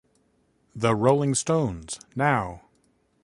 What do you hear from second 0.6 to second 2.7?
The Rolling Stones, Now!